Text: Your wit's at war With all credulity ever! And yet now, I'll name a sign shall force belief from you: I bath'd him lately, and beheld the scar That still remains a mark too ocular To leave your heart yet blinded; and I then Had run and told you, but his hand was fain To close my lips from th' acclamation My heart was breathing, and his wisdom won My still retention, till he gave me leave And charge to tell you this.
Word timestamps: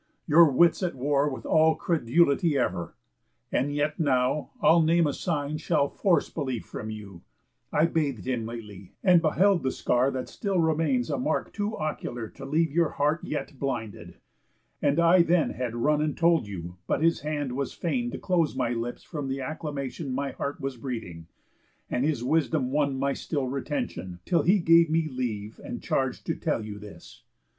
Your 0.25 0.49
wit's 0.49 0.81
at 0.81 0.95
war 0.95 1.29
With 1.29 1.45
all 1.45 1.75
credulity 1.75 2.57
ever! 2.57 2.95
And 3.51 3.71
yet 3.71 3.99
now, 3.99 4.49
I'll 4.59 4.81
name 4.81 5.05
a 5.05 5.13
sign 5.13 5.59
shall 5.59 5.87
force 5.89 6.27
belief 6.27 6.65
from 6.65 6.89
you: 6.89 7.21
I 7.71 7.85
bath'd 7.85 8.25
him 8.25 8.47
lately, 8.47 8.93
and 9.03 9.21
beheld 9.21 9.61
the 9.61 9.69
scar 9.69 10.09
That 10.09 10.27
still 10.27 10.57
remains 10.59 11.11
a 11.11 11.19
mark 11.19 11.53
too 11.53 11.77
ocular 11.77 12.27
To 12.29 12.45
leave 12.45 12.71
your 12.71 12.89
heart 12.89 13.23
yet 13.23 13.59
blinded; 13.59 14.15
and 14.81 14.99
I 14.99 15.21
then 15.21 15.51
Had 15.51 15.75
run 15.75 16.01
and 16.01 16.17
told 16.17 16.47
you, 16.47 16.77
but 16.87 17.03
his 17.03 17.19
hand 17.19 17.51
was 17.51 17.71
fain 17.73 18.09
To 18.09 18.17
close 18.17 18.55
my 18.55 18.69
lips 18.73 19.03
from 19.03 19.29
th' 19.29 19.37
acclamation 19.37 20.15
My 20.15 20.31
heart 20.31 20.59
was 20.59 20.77
breathing, 20.77 21.27
and 21.91 22.03
his 22.03 22.23
wisdom 22.23 22.71
won 22.71 22.97
My 22.97 23.13
still 23.13 23.45
retention, 23.47 24.17
till 24.25 24.41
he 24.41 24.57
gave 24.57 24.89
me 24.89 25.07
leave 25.07 25.59
And 25.63 25.79
charge 25.79 26.23
to 26.23 26.33
tell 26.33 26.65
you 26.65 26.79
this. 26.79 27.21